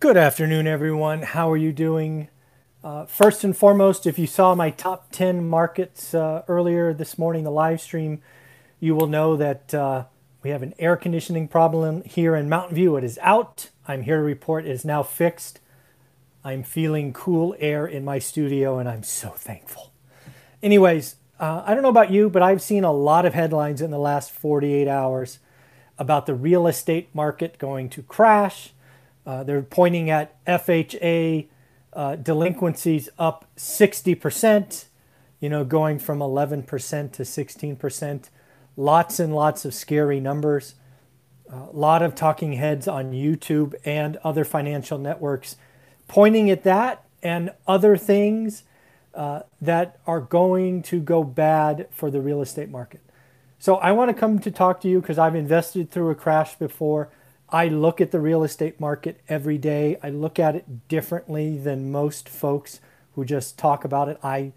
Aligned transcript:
Good 0.00 0.16
afternoon, 0.16 0.66
everyone. 0.66 1.20
How 1.20 1.52
are 1.52 1.58
you 1.58 1.74
doing? 1.74 2.28
Uh, 2.82 3.04
first 3.04 3.44
and 3.44 3.54
foremost, 3.54 4.06
if 4.06 4.18
you 4.18 4.26
saw 4.26 4.54
my 4.54 4.70
top 4.70 5.12
10 5.12 5.46
markets 5.46 6.14
uh, 6.14 6.42
earlier 6.48 6.94
this 6.94 7.18
morning, 7.18 7.44
the 7.44 7.50
live 7.50 7.82
stream, 7.82 8.22
you 8.80 8.94
will 8.94 9.08
know 9.08 9.36
that 9.36 9.74
uh, 9.74 10.04
we 10.42 10.48
have 10.48 10.62
an 10.62 10.72
air 10.78 10.96
conditioning 10.96 11.48
problem 11.48 12.02
here 12.04 12.34
in 12.34 12.48
Mountain 12.48 12.76
View. 12.76 12.96
It 12.96 13.04
is 13.04 13.18
out. 13.20 13.68
I'm 13.86 14.04
here 14.04 14.16
to 14.16 14.22
report 14.22 14.64
it 14.64 14.70
is 14.70 14.86
now 14.86 15.02
fixed. 15.02 15.60
I'm 16.42 16.62
feeling 16.62 17.12
cool 17.12 17.54
air 17.58 17.86
in 17.86 18.02
my 18.02 18.18
studio, 18.18 18.78
and 18.78 18.88
I'm 18.88 19.02
so 19.02 19.28
thankful. 19.28 19.92
Anyways, 20.62 21.16
uh, 21.38 21.62
I 21.66 21.74
don't 21.74 21.82
know 21.82 21.90
about 21.90 22.10
you, 22.10 22.30
but 22.30 22.40
I've 22.40 22.62
seen 22.62 22.84
a 22.84 22.92
lot 22.92 23.26
of 23.26 23.34
headlines 23.34 23.82
in 23.82 23.90
the 23.90 23.98
last 23.98 24.30
48 24.30 24.88
hours 24.88 25.40
about 25.98 26.24
the 26.24 26.34
real 26.34 26.66
estate 26.66 27.10
market 27.12 27.58
going 27.58 27.90
to 27.90 28.02
crash 28.02 28.72
uh, 29.26 29.44
they're 29.44 29.62
pointing 29.62 30.10
at 30.10 30.44
FHA 30.44 31.46
uh, 31.92 32.16
delinquencies 32.16 33.08
up 33.18 33.46
60%, 33.56 34.84
you 35.40 35.48
know, 35.48 35.64
going 35.64 35.98
from 35.98 36.18
11% 36.18 36.66
to 37.12 37.22
16%. 37.22 38.30
Lots 38.76 39.20
and 39.20 39.34
lots 39.34 39.64
of 39.64 39.74
scary 39.74 40.20
numbers. 40.20 40.74
A 41.52 41.68
lot 41.72 42.02
of 42.02 42.14
talking 42.14 42.52
heads 42.52 42.86
on 42.86 43.12
YouTube 43.12 43.74
and 43.84 44.16
other 44.18 44.44
financial 44.44 44.98
networks 44.98 45.56
pointing 46.06 46.50
at 46.50 46.62
that 46.64 47.04
and 47.22 47.52
other 47.66 47.96
things 47.96 48.62
uh, 49.14 49.40
that 49.60 49.98
are 50.06 50.20
going 50.20 50.82
to 50.82 51.00
go 51.00 51.24
bad 51.24 51.88
for 51.90 52.10
the 52.10 52.20
real 52.20 52.40
estate 52.40 52.68
market. 52.68 53.00
So 53.58 53.76
I 53.76 53.92
want 53.92 54.08
to 54.08 54.14
come 54.14 54.38
to 54.38 54.50
talk 54.50 54.80
to 54.80 54.88
you 54.88 55.00
because 55.00 55.18
I've 55.18 55.34
invested 55.34 55.90
through 55.90 56.10
a 56.10 56.14
crash 56.14 56.54
before. 56.54 57.10
I 57.52 57.68
look 57.68 58.00
at 58.00 58.12
the 58.12 58.20
real 58.20 58.44
estate 58.44 58.78
market 58.78 59.20
every 59.28 59.58
day. 59.58 59.98
I 60.02 60.10
look 60.10 60.38
at 60.38 60.54
it 60.54 60.88
differently 60.88 61.58
than 61.58 61.90
most 61.90 62.28
folks 62.28 62.80
who 63.14 63.24
just 63.24 63.58
talk 63.58 63.84
about 63.84 64.08
it. 64.08 64.18
I 64.22 64.52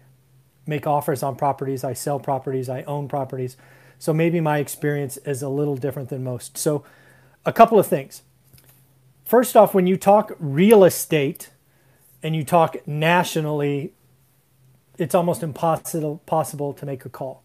make 0.66 0.86
offers 0.86 1.22
on 1.22 1.36
properties, 1.36 1.84
I 1.84 1.92
sell 1.92 2.18
properties, 2.18 2.68
I 2.68 2.82
own 2.82 3.08
properties. 3.08 3.56
So 3.98 4.12
maybe 4.12 4.40
my 4.40 4.58
experience 4.58 5.16
is 5.18 5.42
a 5.42 5.48
little 5.48 5.76
different 5.76 6.08
than 6.08 6.24
most. 6.24 6.56
So, 6.56 6.84
a 7.46 7.52
couple 7.52 7.78
of 7.78 7.86
things. 7.86 8.22
First 9.24 9.56
off, 9.56 9.74
when 9.74 9.86
you 9.86 9.98
talk 9.98 10.32
real 10.38 10.84
estate 10.84 11.50
and 12.22 12.34
you 12.34 12.42
talk 12.42 12.76
nationally, 12.86 13.92
it's 14.96 15.14
almost 15.14 15.42
impossible 15.42 16.22
possible 16.26 16.72
to 16.72 16.86
make 16.86 17.04
a 17.04 17.10
call. 17.10 17.42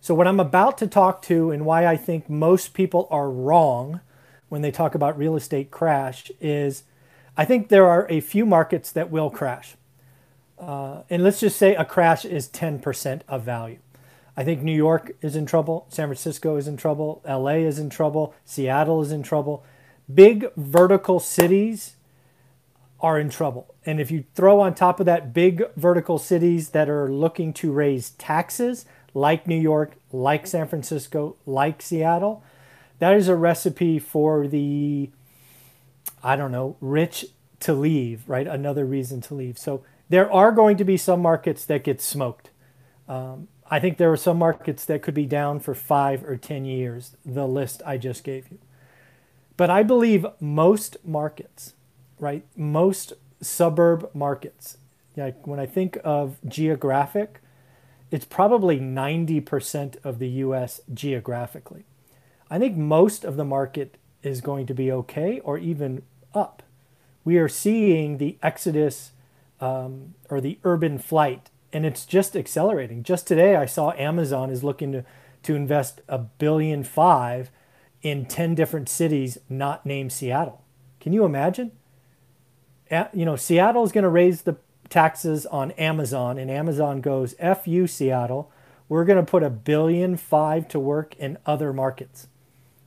So, 0.00 0.14
what 0.14 0.26
I'm 0.26 0.40
about 0.40 0.78
to 0.78 0.86
talk 0.86 1.22
to 1.22 1.50
and 1.50 1.64
why 1.64 1.86
I 1.86 1.96
think 1.96 2.28
most 2.28 2.74
people 2.74 3.08
are 3.10 3.30
wrong 3.30 4.00
when 4.52 4.60
they 4.60 4.70
talk 4.70 4.94
about 4.94 5.16
real 5.16 5.34
estate 5.34 5.70
crash 5.70 6.30
is 6.38 6.82
I 7.38 7.46
think 7.46 7.68
there 7.68 7.88
are 7.88 8.06
a 8.10 8.20
few 8.20 8.44
markets 8.44 8.92
that 8.92 9.10
will 9.10 9.30
crash. 9.30 9.76
Uh, 10.58 11.04
and 11.08 11.24
let's 11.24 11.40
just 11.40 11.56
say 11.56 11.74
a 11.74 11.86
crash 11.86 12.26
is 12.26 12.48
10% 12.48 13.22
of 13.26 13.44
value. 13.44 13.78
I 14.36 14.44
think 14.44 14.60
New 14.60 14.76
York 14.76 15.12
is 15.22 15.36
in 15.36 15.46
trouble, 15.46 15.86
San 15.88 16.08
Francisco 16.08 16.56
is 16.56 16.68
in 16.68 16.76
trouble, 16.76 17.22
LA 17.26 17.64
is 17.64 17.78
in 17.78 17.88
trouble, 17.88 18.34
Seattle 18.44 19.00
is 19.00 19.10
in 19.10 19.22
trouble. 19.22 19.64
Big 20.12 20.44
vertical 20.54 21.18
cities 21.18 21.96
are 23.00 23.18
in 23.18 23.30
trouble. 23.30 23.74
And 23.86 24.02
if 24.02 24.10
you 24.10 24.24
throw 24.34 24.60
on 24.60 24.74
top 24.74 25.00
of 25.00 25.06
that 25.06 25.32
big 25.32 25.64
vertical 25.76 26.18
cities 26.18 26.68
that 26.70 26.90
are 26.90 27.10
looking 27.10 27.54
to 27.54 27.72
raise 27.72 28.10
taxes, 28.10 28.84
like 29.14 29.46
New 29.46 29.58
York, 29.58 29.94
like 30.12 30.46
San 30.46 30.68
Francisco, 30.68 31.36
like 31.46 31.80
Seattle, 31.80 32.44
that 33.02 33.16
is 33.16 33.26
a 33.26 33.34
recipe 33.34 33.98
for 33.98 34.46
the, 34.46 35.10
I 36.22 36.36
don't 36.36 36.52
know, 36.52 36.76
rich 36.80 37.26
to 37.58 37.74
leave, 37.74 38.28
right? 38.28 38.46
Another 38.46 38.86
reason 38.86 39.20
to 39.22 39.34
leave. 39.34 39.58
So 39.58 39.82
there 40.08 40.30
are 40.30 40.52
going 40.52 40.76
to 40.76 40.84
be 40.84 40.96
some 40.96 41.20
markets 41.20 41.64
that 41.64 41.82
get 41.82 42.00
smoked. 42.00 42.50
Um, 43.08 43.48
I 43.68 43.80
think 43.80 43.98
there 43.98 44.12
are 44.12 44.16
some 44.16 44.38
markets 44.38 44.84
that 44.84 45.02
could 45.02 45.14
be 45.14 45.26
down 45.26 45.58
for 45.58 45.74
five 45.74 46.22
or 46.22 46.36
10 46.36 46.64
years, 46.64 47.16
the 47.26 47.48
list 47.48 47.82
I 47.84 47.96
just 47.96 48.22
gave 48.22 48.48
you. 48.52 48.58
But 49.56 49.68
I 49.68 49.82
believe 49.82 50.24
most 50.38 50.96
markets, 51.04 51.74
right, 52.20 52.46
most 52.54 53.14
suburb 53.40 54.10
markets, 54.14 54.78
like 55.16 55.44
when 55.44 55.58
I 55.58 55.66
think 55.66 55.98
of 56.04 56.36
geographic, 56.46 57.40
it's 58.12 58.26
probably 58.26 58.78
90% 58.78 59.96
of 60.04 60.20
the 60.20 60.28
US 60.28 60.80
geographically. 60.94 61.84
I 62.52 62.58
think 62.58 62.76
most 62.76 63.24
of 63.24 63.36
the 63.36 63.46
market 63.46 63.96
is 64.22 64.42
going 64.42 64.66
to 64.66 64.74
be 64.74 64.92
okay 64.92 65.40
or 65.40 65.56
even 65.56 66.02
up. 66.34 66.62
We 67.24 67.38
are 67.38 67.48
seeing 67.48 68.18
the 68.18 68.36
exodus 68.42 69.12
um, 69.58 70.12
or 70.28 70.38
the 70.38 70.58
urban 70.62 70.98
flight, 70.98 71.48
and 71.72 71.86
it's 71.86 72.04
just 72.04 72.36
accelerating. 72.36 73.04
Just 73.04 73.26
today, 73.26 73.56
I 73.56 73.64
saw 73.64 73.92
Amazon 73.92 74.50
is 74.50 74.62
looking 74.62 74.92
to, 74.92 75.04
to 75.44 75.54
invest 75.54 76.02
a 76.10 76.18
billion 76.18 76.84
five 76.84 77.50
in 78.02 78.26
10 78.26 78.54
different 78.54 78.90
cities 78.90 79.38
not 79.48 79.86
named 79.86 80.12
Seattle. 80.12 80.62
Can 81.00 81.14
you 81.14 81.24
imagine? 81.24 81.72
You 83.14 83.24
know, 83.24 83.36
Seattle 83.36 83.82
is 83.82 83.92
going 83.92 84.04
to 84.04 84.10
raise 84.10 84.42
the 84.42 84.58
taxes 84.90 85.46
on 85.46 85.70
Amazon, 85.70 86.36
and 86.36 86.50
Amazon 86.50 87.00
goes, 87.00 87.34
F 87.38 87.66
you, 87.66 87.86
Seattle. 87.86 88.52
We're 88.90 89.06
going 89.06 89.24
to 89.24 89.30
put 89.30 89.42
a 89.42 89.48
billion 89.48 90.18
five 90.18 90.68
to 90.68 90.78
work 90.78 91.16
in 91.16 91.38
other 91.46 91.72
markets. 91.72 92.26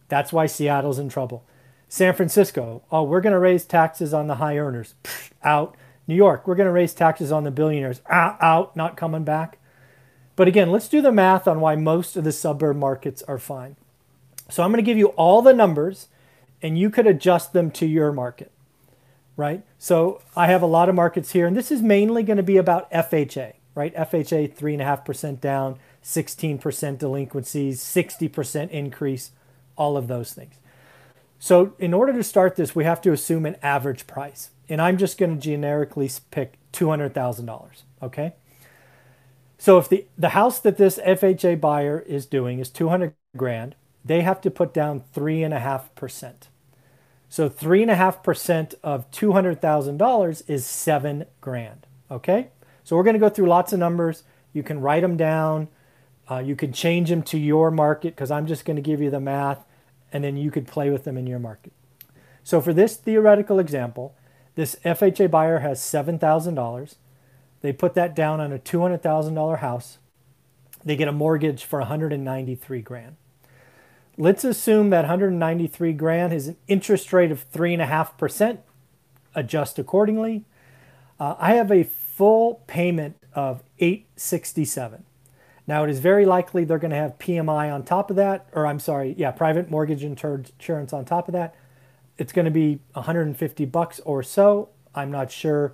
That's 0.07 0.33
why 0.33 0.45
Seattle's 0.45 0.99
in 0.99 1.09
trouble. 1.09 1.43
San 1.87 2.13
Francisco, 2.13 2.83
oh, 2.91 3.03
we're 3.03 3.21
going 3.21 3.33
to 3.33 3.39
raise 3.39 3.65
taxes 3.65 4.13
on 4.13 4.27
the 4.27 4.35
high 4.35 4.57
earners. 4.57 4.95
Pfft, 5.03 5.31
out. 5.43 5.75
New 6.07 6.15
York, 6.15 6.47
we're 6.47 6.55
going 6.55 6.67
to 6.67 6.71
raise 6.71 6.93
taxes 6.93 7.31
on 7.31 7.43
the 7.43 7.51
billionaires. 7.51 8.01
Ah, 8.09 8.37
out, 8.39 8.75
not 8.75 8.97
coming 8.97 9.23
back. 9.23 9.57
But 10.35 10.47
again, 10.47 10.71
let's 10.71 10.89
do 10.89 11.01
the 11.01 11.11
math 11.11 11.47
on 11.47 11.61
why 11.61 11.75
most 11.75 12.15
of 12.15 12.23
the 12.23 12.31
suburb 12.31 12.77
markets 12.77 13.23
are 13.23 13.39
fine. 13.39 13.75
So 14.49 14.61
I'm 14.61 14.71
going 14.71 14.83
to 14.83 14.85
give 14.85 14.97
you 14.97 15.07
all 15.09 15.41
the 15.41 15.53
numbers 15.53 16.09
and 16.61 16.77
you 16.77 16.89
could 16.89 17.07
adjust 17.07 17.53
them 17.53 17.71
to 17.71 17.85
your 17.85 18.11
market, 18.11 18.51
right? 19.35 19.63
So 19.77 20.21
I 20.35 20.47
have 20.47 20.61
a 20.61 20.67
lot 20.67 20.89
of 20.89 20.95
markets 20.95 21.31
here, 21.31 21.47
and 21.47 21.55
this 21.55 21.71
is 21.71 21.81
mainly 21.81 22.23
going 22.23 22.37
to 22.37 22.43
be 22.43 22.57
about 22.57 22.91
FHA, 22.91 23.53
right? 23.73 23.95
FHA 23.95 24.55
3.5% 24.55 25.39
down, 25.39 25.77
16% 26.03 26.97
delinquencies, 26.97 27.81
60% 27.81 28.69
increase 28.69 29.31
all 29.75 29.97
of 29.97 30.07
those 30.07 30.33
things. 30.33 30.55
So 31.39 31.73
in 31.79 31.93
order 31.93 32.13
to 32.13 32.23
start 32.23 32.55
this, 32.55 32.75
we 32.75 32.85
have 32.85 33.01
to 33.01 33.11
assume 33.11 33.45
an 33.45 33.57
average 33.61 34.07
price. 34.07 34.51
And 34.67 34.81
I'm 34.81 34.97
just 34.97 35.17
going 35.17 35.35
to 35.35 35.41
generically 35.41 36.09
pick 36.31 36.57
$200,000, 36.73 37.83
okay? 38.01 38.33
So 39.57 39.77
if 39.77 39.87
the, 39.87 40.05
the 40.17 40.29
house 40.29 40.59
that 40.59 40.77
this 40.77 40.97
FHA 40.99 41.61
buyer 41.61 41.99
is 41.99 42.25
doing 42.25 42.59
is 42.59 42.69
200 42.69 43.13
grand, 43.37 43.75
they 44.03 44.21
have 44.21 44.41
to 44.41 44.51
put 44.51 44.73
down 44.73 45.03
3.5%. 45.13 46.33
So 47.29 47.49
3.5% 47.49 48.75
of 48.83 49.09
$200,000 49.11 50.49
is 50.49 50.65
7 50.65 51.25
grand, 51.41 51.87
okay? 52.09 52.49
So 52.83 52.95
we're 52.95 53.03
going 53.03 53.15
to 53.15 53.19
go 53.19 53.29
through 53.29 53.47
lots 53.47 53.73
of 53.73 53.79
numbers. 53.79 54.23
You 54.53 54.63
can 54.63 54.79
write 54.79 55.01
them 55.01 55.17
down. 55.17 55.67
Uh, 56.29 56.39
you 56.39 56.55
can 56.55 56.73
change 56.73 57.09
them 57.09 57.21
to 57.23 57.37
your 57.37 57.69
market 57.71 58.15
because 58.15 58.31
I'm 58.31 58.47
just 58.47 58.65
going 58.65 58.75
to 58.75 58.81
give 58.81 59.01
you 59.01 59.09
the 59.09 59.19
math 59.19 59.65
and 60.11 60.23
then 60.23 60.37
you 60.37 60.49
could 60.49 60.67
play 60.67 60.89
with 60.89 61.03
them 61.03 61.17
in 61.17 61.27
your 61.27 61.39
market. 61.39 61.73
So 62.43 62.61
for 62.61 62.73
this 62.73 62.95
theoretical 62.95 63.59
example, 63.59 64.15
this 64.55 64.75
FHA 64.85 65.29
buyer 65.29 65.59
has 65.59 65.79
$7,000. 65.79 66.95
They 67.61 67.73
put 67.73 67.95
that 67.95 68.15
down 68.15 68.39
on 68.39 68.53
a 68.53 68.59
$200,000 68.59 69.59
house. 69.59 69.97
They 70.83 70.95
get 70.95 71.07
a 71.07 71.11
mortgage 71.11 71.63
for 71.63 71.79
193 71.79 72.81
grand. 72.81 73.15
Let's 74.17 74.43
assume 74.43 74.91
that 74.91 75.01
193 75.01 75.93
grand 75.93 76.31
is 76.31 76.47
an 76.47 76.57
interest 76.67 77.11
rate 77.11 77.31
of 77.31 77.51
3.5%. 77.51 78.59
Adjust 79.33 79.77
accordingly. 79.77 80.45
Uh, 81.19 81.35
I 81.37 81.55
have 81.55 81.71
a 81.71 81.83
full 81.83 82.61
payment 82.67 83.17
of 83.33 83.63
867. 83.79 85.03
Now, 85.67 85.83
it 85.83 85.89
is 85.89 85.99
very 85.99 86.25
likely 86.25 86.63
they're 86.63 86.77
going 86.77 86.91
to 86.91 86.97
have 86.97 87.17
PMI 87.17 87.73
on 87.73 87.83
top 87.83 88.09
of 88.09 88.15
that, 88.17 88.47
or 88.53 88.67
I'm 88.67 88.79
sorry, 88.79 89.15
yeah, 89.17 89.31
private 89.31 89.69
mortgage 89.69 90.03
insurance 90.03 90.93
on 90.93 91.05
top 91.05 91.27
of 91.27 91.33
that. 91.33 91.55
It's 92.17 92.31
going 92.31 92.45
to 92.45 92.51
be 92.51 92.79
150 92.93 93.65
bucks 93.65 93.99
or 94.01 94.21
so. 94.21 94.69
I'm 94.93 95.11
not 95.11 95.31
sure 95.31 95.73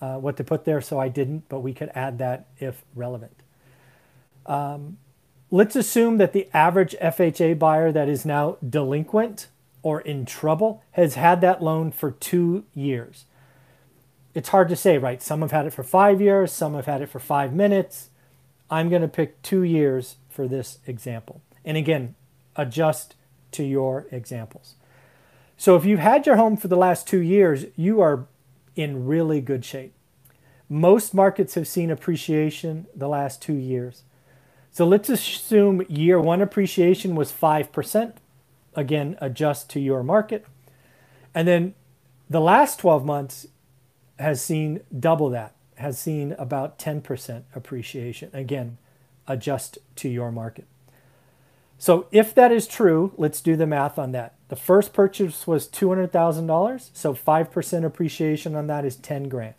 uh, 0.00 0.16
what 0.16 0.36
to 0.36 0.44
put 0.44 0.64
there, 0.64 0.80
so 0.80 1.00
I 1.00 1.08
didn't, 1.08 1.48
but 1.48 1.60
we 1.60 1.72
could 1.72 1.90
add 1.94 2.18
that 2.18 2.46
if 2.58 2.84
relevant. 2.94 3.42
Um, 4.44 4.98
let's 5.50 5.74
assume 5.74 6.18
that 6.18 6.32
the 6.32 6.48
average 6.52 6.94
FHA 7.00 7.58
buyer 7.58 7.90
that 7.92 8.08
is 8.08 8.26
now 8.26 8.58
delinquent 8.66 9.48
or 9.82 10.02
in 10.02 10.26
trouble 10.26 10.82
has 10.92 11.14
had 11.14 11.40
that 11.40 11.62
loan 11.62 11.90
for 11.92 12.10
two 12.10 12.64
years. 12.74 13.24
It's 14.34 14.50
hard 14.50 14.68
to 14.68 14.76
say, 14.76 14.98
right? 14.98 15.22
Some 15.22 15.40
have 15.40 15.50
had 15.50 15.66
it 15.66 15.72
for 15.72 15.82
five 15.82 16.20
years, 16.20 16.52
some 16.52 16.74
have 16.74 16.86
had 16.86 17.00
it 17.00 17.08
for 17.08 17.18
five 17.18 17.54
minutes 17.54 18.09
I'm 18.70 18.88
going 18.88 19.02
to 19.02 19.08
pick 19.08 19.42
two 19.42 19.62
years 19.62 20.16
for 20.28 20.46
this 20.46 20.78
example. 20.86 21.42
And 21.64 21.76
again, 21.76 22.14
adjust 22.56 23.16
to 23.52 23.64
your 23.64 24.06
examples. 24.10 24.74
So 25.56 25.76
if 25.76 25.84
you've 25.84 25.98
had 25.98 26.24
your 26.24 26.36
home 26.36 26.56
for 26.56 26.68
the 26.68 26.76
last 26.76 27.06
two 27.06 27.18
years, 27.18 27.66
you 27.76 28.00
are 28.00 28.26
in 28.76 29.06
really 29.06 29.40
good 29.40 29.64
shape. 29.64 29.92
Most 30.68 31.12
markets 31.12 31.54
have 31.54 31.66
seen 31.66 31.90
appreciation 31.90 32.86
the 32.94 33.08
last 33.08 33.42
two 33.42 33.54
years. 33.54 34.04
So 34.70 34.86
let's 34.86 35.08
assume 35.08 35.84
year 35.88 36.20
one 36.20 36.40
appreciation 36.40 37.16
was 37.16 37.32
5%. 37.32 38.12
Again, 38.74 39.18
adjust 39.20 39.68
to 39.70 39.80
your 39.80 40.04
market. 40.04 40.46
And 41.34 41.48
then 41.48 41.74
the 42.28 42.40
last 42.40 42.78
12 42.78 43.04
months 43.04 43.48
has 44.18 44.40
seen 44.40 44.80
double 44.96 45.28
that, 45.30 45.54
has 45.80 45.98
seen 45.98 46.32
about 46.38 46.78
10% 46.78 47.42
appreciation. 47.54 48.30
Again, 48.32 48.78
adjust 49.26 49.78
to 49.96 50.08
your 50.08 50.32
market. 50.32 50.66
So 51.78 52.06
if 52.12 52.34
that 52.34 52.52
is 52.52 52.66
true, 52.66 53.12
let's 53.16 53.40
do 53.40 53.56
the 53.56 53.66
math 53.66 53.98
on 53.98 54.12
that. 54.12 54.34
The 54.48 54.56
first 54.56 54.92
purchase 54.92 55.46
was 55.46 55.68
$200,000, 55.68 56.90
so 56.92 57.14
5% 57.14 57.84
appreciation 57.84 58.54
on 58.54 58.66
that 58.66 58.84
is 58.84 58.96
10 58.96 59.28
grand. 59.28 59.54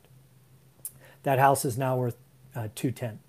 That 1.24 1.40
house 1.40 1.66
is 1.66 1.78
now 1.78 1.98
worth 1.98 2.18
uh, 2.56 2.68
210. 2.76 3.20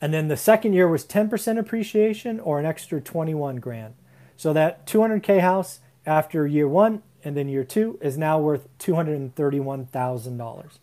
And 0.00 0.12
then 0.12 0.28
the 0.28 0.36
second 0.36 0.72
year 0.72 0.88
was 0.88 1.06
10% 1.06 1.58
appreciation 1.58 2.40
or 2.40 2.58
an 2.58 2.66
extra 2.66 3.00
21 3.00 3.56
grand. 3.56 3.94
So 4.36 4.52
that 4.52 4.86
200k 4.86 5.40
house 5.40 5.80
after 6.04 6.46
year 6.46 6.68
1 6.68 7.02
and 7.24 7.36
then 7.36 7.48
year 7.48 7.64
2 7.64 7.98
is 8.02 8.18
now 8.18 8.38
worth 8.38 8.66
$231,000. 8.78 10.78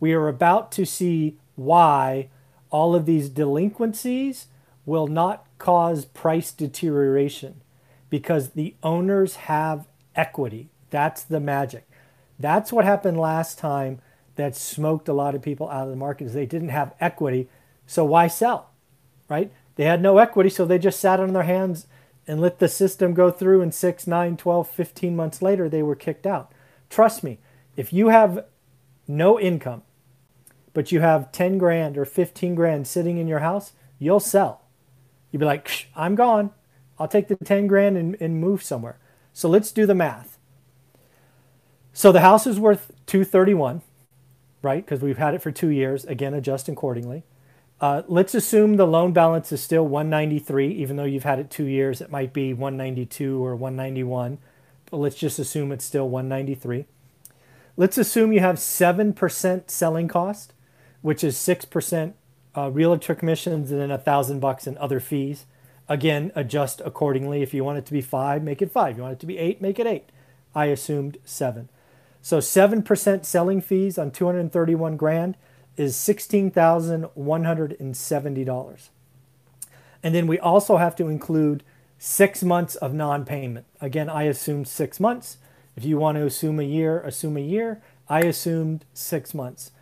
We 0.00 0.12
are 0.12 0.28
about 0.28 0.70
to 0.72 0.84
see 0.84 1.36
why 1.56 2.28
all 2.70 2.94
of 2.94 3.06
these 3.06 3.28
delinquencies 3.28 4.46
will 4.86 5.06
not 5.06 5.46
cause 5.58 6.04
price 6.04 6.52
deterioration 6.52 7.60
because 8.10 8.50
the 8.50 8.74
owners 8.82 9.36
have 9.36 9.86
equity. 10.14 10.68
That's 10.90 11.22
the 11.22 11.40
magic. 11.40 11.88
That's 12.38 12.72
what 12.72 12.84
happened 12.84 13.18
last 13.18 13.58
time 13.58 14.00
that 14.36 14.54
smoked 14.56 15.08
a 15.08 15.12
lot 15.12 15.34
of 15.34 15.42
people 15.42 15.68
out 15.68 15.84
of 15.84 15.90
the 15.90 15.96
market 15.96 16.24
is 16.24 16.32
they 16.32 16.46
didn't 16.46 16.68
have 16.68 16.94
equity. 17.00 17.48
So 17.86 18.04
why 18.04 18.28
sell? 18.28 18.70
Right? 19.28 19.52
They 19.74 19.84
had 19.84 20.00
no 20.00 20.18
equity, 20.18 20.48
so 20.48 20.64
they 20.64 20.78
just 20.78 21.00
sat 21.00 21.20
on 21.20 21.32
their 21.32 21.42
hands 21.42 21.86
and 22.26 22.40
let 22.40 22.58
the 22.58 22.68
system 22.68 23.14
go 23.14 23.30
through 23.30 23.62
and 23.62 23.74
6, 23.74 24.06
9, 24.06 24.36
12, 24.36 24.70
15 24.70 25.16
months 25.16 25.42
later 25.42 25.68
they 25.68 25.82
were 25.82 25.96
kicked 25.96 26.26
out. 26.26 26.52
Trust 26.88 27.24
me, 27.24 27.38
if 27.76 27.92
you 27.92 28.08
have 28.08 28.44
no 29.06 29.38
income, 29.40 29.82
but 30.78 30.92
you 30.92 31.00
have 31.00 31.32
10 31.32 31.58
grand 31.58 31.98
or 31.98 32.04
15 32.04 32.54
grand 32.54 32.86
sitting 32.86 33.18
in 33.18 33.26
your 33.26 33.40
house, 33.40 33.72
you'll 33.98 34.20
sell. 34.20 34.62
You'd 35.32 35.40
be 35.40 35.44
like, 35.44 35.88
I'm 35.96 36.14
gone. 36.14 36.52
I'll 37.00 37.08
take 37.08 37.26
the 37.26 37.34
10 37.34 37.66
grand 37.66 37.96
and, 37.96 38.16
and 38.20 38.40
move 38.40 38.62
somewhere. 38.62 38.96
So 39.32 39.48
let's 39.48 39.72
do 39.72 39.86
the 39.86 39.94
math. 39.96 40.38
So 41.92 42.12
the 42.12 42.20
house 42.20 42.46
is 42.46 42.60
worth 42.60 42.92
231, 43.06 43.82
right? 44.62 44.84
Because 44.84 45.00
we've 45.00 45.18
had 45.18 45.34
it 45.34 45.42
for 45.42 45.50
two 45.50 45.70
years. 45.70 46.04
Again, 46.04 46.32
adjust 46.32 46.68
accordingly. 46.68 47.24
Uh, 47.80 48.02
let's 48.06 48.36
assume 48.36 48.76
the 48.76 48.86
loan 48.86 49.12
balance 49.12 49.50
is 49.50 49.60
still 49.60 49.84
193, 49.84 50.68
even 50.74 50.94
though 50.94 51.02
you've 51.02 51.24
had 51.24 51.40
it 51.40 51.50
two 51.50 51.66
years. 51.66 52.00
It 52.00 52.12
might 52.12 52.32
be 52.32 52.54
192 52.54 53.44
or 53.44 53.56
191, 53.56 54.38
but 54.92 54.98
let's 54.98 55.16
just 55.16 55.40
assume 55.40 55.72
it's 55.72 55.84
still 55.84 56.08
193. 56.08 56.84
Let's 57.76 57.98
assume 57.98 58.32
you 58.32 58.38
have 58.38 58.58
7% 58.58 59.68
selling 59.68 60.06
cost, 60.06 60.52
which 61.02 61.24
is 61.24 61.36
6% 61.36 62.12
uh, 62.56 62.70
realtor 62.70 63.14
commissions 63.14 63.70
and 63.70 63.78
then 63.80 63.90
a 63.90 63.98
thousand 63.98 64.40
bucks 64.40 64.66
in 64.66 64.78
other 64.78 65.00
fees. 65.00 65.44
Again, 65.88 66.32
adjust 66.34 66.80
accordingly. 66.84 67.42
If 67.42 67.54
you 67.54 67.64
want 67.64 67.78
it 67.78 67.86
to 67.86 67.92
be 67.92 68.00
five, 68.00 68.42
make 68.42 68.60
it 68.60 68.70
five. 68.70 68.96
You 68.96 69.04
want 69.04 69.14
it 69.14 69.20
to 69.20 69.26
be 69.26 69.38
eight, 69.38 69.62
make 69.62 69.78
it 69.78 69.86
eight. 69.86 70.10
I 70.54 70.66
assumed 70.66 71.18
seven. 71.24 71.68
So 72.20 72.38
7% 72.38 73.24
selling 73.24 73.60
fees 73.60 73.96
on 73.96 74.10
231 74.10 74.96
grand 74.96 75.36
is 75.76 75.94
$16,170. 75.96 78.88
And 80.02 80.14
then 80.14 80.26
we 80.26 80.38
also 80.38 80.76
have 80.76 80.94
to 80.96 81.08
include 81.08 81.62
six 81.98 82.42
months 82.42 82.74
of 82.76 82.92
non 82.94 83.24
payment. 83.24 83.66
Again, 83.80 84.10
I 84.10 84.24
assumed 84.24 84.68
six 84.68 85.00
months. 85.00 85.38
If 85.76 85.84
you 85.84 85.98
want 85.98 86.18
to 86.18 86.26
assume 86.26 86.60
a 86.60 86.64
year, 86.64 87.00
assume 87.00 87.36
a 87.36 87.40
year. 87.40 87.82
I 88.08 88.20
assumed 88.20 88.84
six 88.92 89.34
months. 89.34 89.72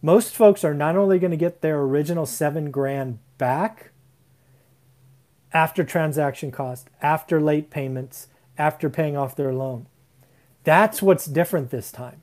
Most 0.01 0.35
folks 0.35 0.65
are 0.65 0.75
not 0.75 0.97
only 0.97 1.19
going 1.19 1.33
to 1.33 1.37
get 1.37 1.63
their 1.63 1.81
original 1.81 2.27
7 2.27 2.71
grand 2.71 3.19
back 3.39 3.91
after 5.53 5.83
transaction 5.83 6.51
cost, 6.51 6.89
after 7.01 7.41
late 7.41 7.71
payments, 7.71 8.29
after 8.57 8.89
paying 8.89 9.17
off 9.17 9.35
their 9.35 9.53
loan. 9.53 9.87
That's 10.65 11.03
what's 11.03 11.27
different 11.27 11.71
this 11.71 11.91
time. 11.91 12.23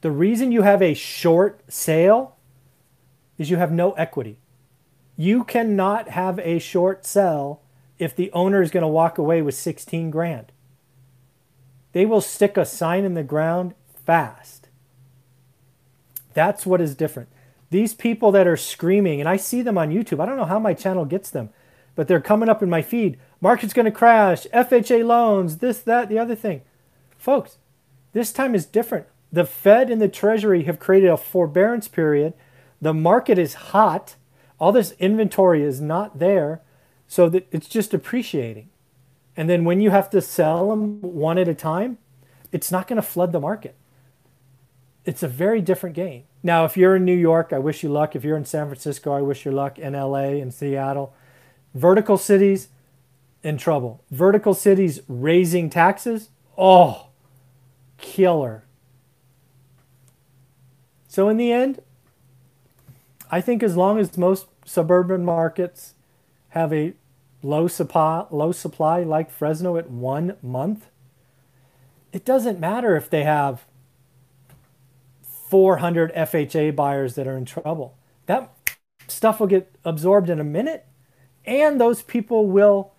The 0.00 0.10
reason 0.10 0.52
you 0.52 0.62
have 0.62 0.80
a 0.80 0.94
short 0.94 1.60
sale 1.68 2.36
is 3.36 3.50
you 3.50 3.56
have 3.56 3.72
no 3.72 3.92
equity. 3.92 4.38
You 5.16 5.44
cannot 5.44 6.08
have 6.08 6.38
a 6.38 6.58
short 6.58 7.04
sell 7.04 7.60
if 7.98 8.16
the 8.16 8.32
owner 8.32 8.62
is 8.62 8.70
going 8.70 8.82
to 8.82 8.88
walk 8.88 9.18
away 9.18 9.42
with 9.42 9.54
16 9.54 10.10
grand. 10.10 10.52
They 11.92 12.06
will 12.06 12.22
stick 12.22 12.56
a 12.56 12.64
sign 12.64 13.04
in 13.04 13.14
the 13.14 13.22
ground 13.22 13.74
fast. 14.06 14.68
That's 16.32 16.64
what 16.64 16.80
is 16.80 16.94
different. 16.94 17.28
These 17.70 17.94
people 17.94 18.32
that 18.32 18.46
are 18.46 18.56
screaming, 18.56 19.20
and 19.20 19.28
I 19.28 19.36
see 19.36 19.62
them 19.62 19.76
on 19.76 19.90
YouTube, 19.90 20.20
I 20.20 20.26
don't 20.26 20.36
know 20.36 20.44
how 20.44 20.58
my 20.58 20.74
channel 20.74 21.04
gets 21.04 21.30
them, 21.30 21.50
but 21.94 22.08
they're 22.08 22.20
coming 22.20 22.48
up 22.48 22.62
in 22.62 22.70
my 22.70 22.82
feed. 22.82 23.18
Market's 23.40 23.72
going 23.72 23.84
to 23.84 23.90
crash, 23.90 24.46
FHA 24.54 25.04
loans, 25.04 25.58
this, 25.58 25.80
that, 25.80 26.08
the 26.08 26.18
other 26.18 26.34
thing. 26.34 26.62
Folks, 27.20 27.58
this 28.14 28.32
time 28.32 28.54
is 28.54 28.64
different. 28.64 29.06
The 29.30 29.44
Fed 29.44 29.90
and 29.90 30.00
the 30.00 30.08
Treasury 30.08 30.64
have 30.64 30.78
created 30.78 31.10
a 31.10 31.18
forbearance 31.18 31.86
period. 31.86 32.32
The 32.80 32.94
market 32.94 33.38
is 33.38 33.54
hot. 33.54 34.16
All 34.58 34.72
this 34.72 34.92
inventory 34.98 35.62
is 35.62 35.82
not 35.82 36.18
there. 36.18 36.62
So 37.06 37.28
that 37.28 37.46
it's 37.52 37.68
just 37.68 37.92
appreciating. 37.92 38.70
And 39.36 39.50
then 39.50 39.64
when 39.64 39.82
you 39.82 39.90
have 39.90 40.08
to 40.10 40.22
sell 40.22 40.70
them 40.70 41.02
one 41.02 41.36
at 41.36 41.46
a 41.46 41.54
time, 41.54 41.98
it's 42.52 42.72
not 42.72 42.88
going 42.88 42.96
to 42.96 43.02
flood 43.02 43.32
the 43.32 43.40
market. 43.40 43.76
It's 45.04 45.22
a 45.22 45.28
very 45.28 45.60
different 45.60 45.94
game. 45.94 46.24
Now, 46.42 46.64
if 46.64 46.74
you're 46.74 46.96
in 46.96 47.04
New 47.04 47.16
York, 47.16 47.52
I 47.52 47.58
wish 47.58 47.82
you 47.82 47.90
luck. 47.90 48.16
If 48.16 48.24
you're 48.24 48.36
in 48.36 48.46
San 48.46 48.66
Francisco, 48.66 49.12
I 49.12 49.20
wish 49.20 49.44
you 49.44 49.52
luck. 49.52 49.78
In 49.78 49.92
LA 49.92 50.40
and 50.40 50.54
Seattle, 50.54 51.14
vertical 51.74 52.16
cities 52.16 52.68
in 53.42 53.58
trouble. 53.58 54.04
Vertical 54.10 54.54
cities 54.54 55.00
raising 55.06 55.68
taxes, 55.68 56.30
oh, 56.56 57.09
killer. 58.00 58.64
So, 61.08 61.28
in 61.28 61.36
the 61.36 61.52
end, 61.52 61.82
I 63.30 63.40
think 63.40 63.62
as 63.62 63.76
long 63.76 63.98
as 63.98 64.16
most 64.16 64.46
suburban 64.64 65.24
markets 65.24 65.94
have 66.50 66.72
a 66.72 66.94
low 67.42 67.68
supply, 67.68 68.26
low 68.30 68.52
supply 68.52 69.02
like 69.02 69.30
Fresno 69.30 69.76
at 69.76 69.90
one 69.90 70.36
month, 70.42 70.86
it 72.12 72.24
doesn't 72.24 72.60
matter 72.60 72.96
if 72.96 73.08
they 73.08 73.24
have 73.24 73.64
400 75.22 76.14
FHA 76.14 76.74
buyers 76.76 77.14
that 77.14 77.26
are 77.26 77.36
in 77.36 77.44
trouble. 77.44 77.96
That 78.26 78.52
stuff 79.08 79.40
will 79.40 79.46
get 79.46 79.74
absorbed 79.84 80.30
in 80.30 80.40
a 80.40 80.44
minute, 80.44 80.86
and 81.44 81.80
those 81.80 82.02
people 82.02 82.46
will 82.46 82.92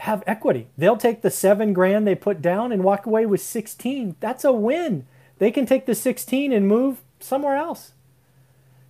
have 0.00 0.24
equity. 0.26 0.68
They'll 0.78 0.96
take 0.96 1.22
the 1.22 1.30
seven 1.30 1.72
grand 1.72 2.06
they 2.06 2.14
put 2.14 2.40
down 2.40 2.72
and 2.72 2.82
walk 2.82 3.06
away 3.06 3.26
with 3.26 3.40
16. 3.40 4.16
That's 4.20 4.44
a 4.44 4.52
win. 4.52 5.06
They 5.38 5.50
can 5.50 5.66
take 5.66 5.86
the 5.86 5.94
16 5.94 6.52
and 6.52 6.66
move 6.66 7.02
somewhere 7.18 7.56
else. 7.56 7.92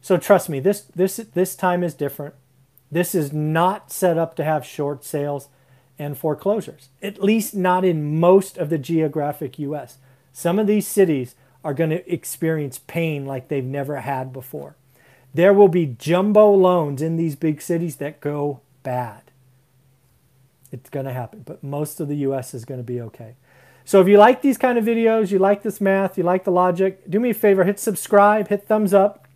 So 0.00 0.17
trust 0.17 0.49
me, 0.49 0.61
this 0.61 0.83
this 0.95 1.17
this 1.17 1.55
time 1.55 1.83
is 1.83 1.95
different. 1.95 2.35
This 2.90 3.14
is 3.14 3.33
not 3.33 3.93
set 3.93 4.19
up 4.19 4.35
to 4.37 4.45
have 4.45 4.64
short 4.64 5.05
sales 5.05 5.49
and 5.99 6.17
foreclosures. 6.17 6.88
At 7.02 7.23
least 7.23 7.55
not 7.55 7.85
in 7.85 8.19
most 8.19 8.57
of 8.57 8.71
the 8.71 8.79
geographic 8.79 9.59
US. 9.59 9.99
Some 10.33 10.59
of 10.59 10.67
these 10.67 10.87
cities 10.87 11.35
are 11.62 11.75
going 11.75 11.90
to 11.90 12.12
experience 12.12 12.79
pain 12.79 13.26
like 13.26 13.49
they've 13.49 13.64
never 13.64 13.97
had 13.97 14.33
before. 14.33 14.76
There 15.35 15.52
will 15.52 15.69
be 15.69 15.97
jumbo 15.99 16.52
loans 16.52 17.02
in 17.02 17.17
these 17.17 17.37
big 17.37 17.61
cities 17.61 17.97
that 17.97 18.21
go 18.21 18.61
bad. 18.83 19.29
It's 20.72 20.90
going 20.90 21.06
to 21.06 21.12
happen, 21.12 21.42
but 21.44 21.62
most 21.62 22.00
of 22.00 22.08
the 22.08 22.16
US 22.16 22.54
is 22.54 22.64
going 22.64 22.80
to 22.80 22.84
be 22.84 23.00
okay. 23.00 23.36
So 23.84 24.00
if 24.00 24.08
you 24.08 24.18
like 24.18 24.42
these 24.42 24.58
kind 24.58 24.78
of 24.78 24.84
videos, 24.84 25.30
you 25.30 25.38
like 25.38 25.62
this 25.62 25.80
math, 25.80 26.16
you 26.16 26.24
like 26.24 26.44
the 26.44 26.52
logic, 26.52 27.10
do 27.10 27.18
me 27.18 27.30
a 27.30 27.34
favor, 27.34 27.64
hit 27.64 27.80
subscribe, 27.80 28.48
hit 28.48 28.66
thumbs 28.66 28.94
up. 28.94 29.26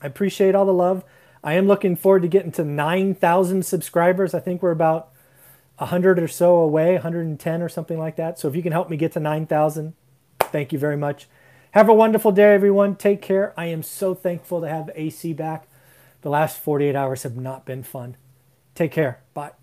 I 0.00 0.06
appreciate 0.06 0.54
all 0.54 0.66
the 0.66 0.72
love. 0.72 1.04
I 1.42 1.54
am 1.54 1.66
looking 1.66 1.96
forward 1.96 2.22
to 2.22 2.28
getting 2.28 2.52
to 2.52 2.64
9,000 2.64 3.64
subscribers. 3.64 4.34
I 4.34 4.40
think 4.40 4.62
we're 4.62 4.70
about 4.70 5.10
100 5.78 6.18
or 6.18 6.28
so 6.28 6.56
away, 6.56 6.94
110 6.94 7.62
or 7.62 7.68
something 7.68 7.98
like 7.98 8.16
that. 8.16 8.38
So 8.38 8.48
if 8.48 8.56
you 8.56 8.62
can 8.62 8.72
help 8.72 8.90
me 8.90 8.96
get 8.96 9.12
to 9.12 9.20
9,000, 9.20 9.94
thank 10.40 10.72
you 10.72 10.78
very 10.78 10.96
much. 10.96 11.28
Have 11.72 11.88
a 11.88 11.94
wonderful 11.94 12.32
day, 12.32 12.54
everyone. 12.54 12.96
Take 12.96 13.22
care. 13.22 13.52
I 13.56 13.66
am 13.66 13.82
so 13.82 14.14
thankful 14.14 14.60
to 14.60 14.68
have 14.68 14.90
AC 14.94 15.32
back. 15.32 15.68
The 16.22 16.30
last 16.30 16.58
48 16.58 16.96
hours 16.96 17.22
have 17.22 17.36
not 17.36 17.64
been 17.64 17.82
fun. 17.82 18.16
Take 18.74 18.92
care. 18.92 19.20
Bye. 19.34 19.57